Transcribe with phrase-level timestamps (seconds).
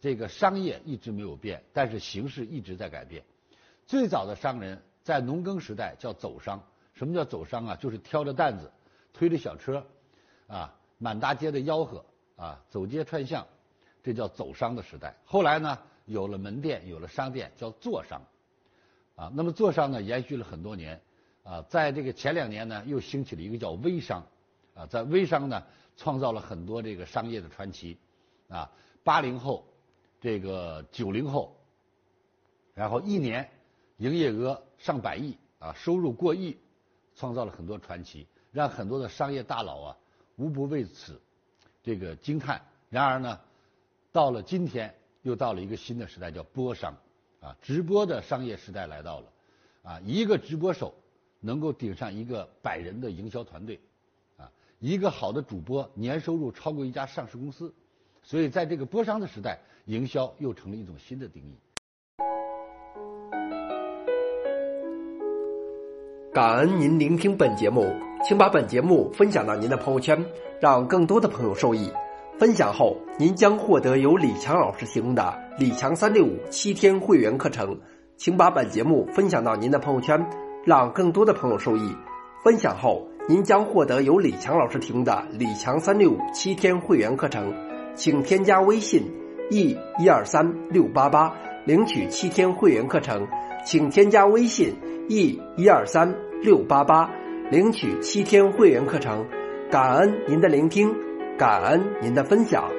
[0.00, 3.22] 这个商业一直没有变，但是形势一直在改变。
[3.86, 6.62] 最早的商人在农耕时代叫走商，
[6.94, 7.76] 什么叫走商啊？
[7.76, 8.70] 就是挑着担子，
[9.12, 9.84] 推着小车，
[10.46, 12.04] 啊，满大街的吆喝，
[12.36, 13.46] 啊，走街串巷，
[14.02, 15.14] 这叫走商的时代。
[15.24, 18.22] 后来呢，有了门店，有了商店，叫坐商，
[19.16, 21.00] 啊，那么坐商呢，延续了很多年，
[21.42, 24.24] 啊，在这个前两年呢，又兴起了一个叫微商，
[24.74, 25.62] 啊，在微商呢，
[25.96, 27.98] 创造了很多这个商业的传奇，
[28.48, 28.70] 啊，
[29.02, 29.66] 八零后，
[30.20, 31.56] 这个九零后，
[32.74, 33.50] 然后一年。
[34.00, 36.56] 营业额上百亿啊，收入过亿，
[37.14, 39.96] 创造了很多传奇，让很多的商业大佬啊
[40.36, 41.20] 无不为此
[41.82, 42.62] 这个惊叹。
[42.88, 43.38] 然而呢，
[44.10, 46.94] 到了今天又到了一个新的时代，叫播商
[47.42, 49.32] 啊，直播的商业时代来到了
[49.82, 50.94] 啊，一个直播手
[51.40, 53.78] 能够顶上一个百人的营销团队
[54.38, 57.74] 啊，一个好的主播年收入超过一家上市公司，
[58.30, 61.58] 所以在这个播商的时代，营销又成了一种新的定义。
[66.32, 70.24] 感恩您聆听本节目，请把本节目分享到您的朋友圈，
[70.60, 71.92] 让更多的朋友受益。
[72.38, 77.80] 分享后，您将获得由李强老师提供的李强三六五七天会员课程。
[78.16, 80.24] 请把本节目分享到您的朋友圈，
[80.64, 81.96] 让更多的朋友受益。
[82.44, 87.69] 分享后，您将获得由李强老师提供的李强三六五七天会员课程。
[88.00, 89.02] 请添加微信
[89.50, 93.28] e 一二三六八八领取七天会员课程。
[93.66, 94.74] 请添加微信。
[95.10, 97.10] e 一二三六八八，
[97.50, 99.26] 领取七天会员课程，
[99.70, 100.94] 感恩您的聆听，
[101.36, 102.70] 感恩您的分享。